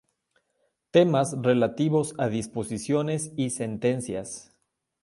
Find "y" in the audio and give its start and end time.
3.37-3.51